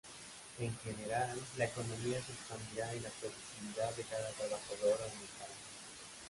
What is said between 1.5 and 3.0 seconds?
la economía se expandirá,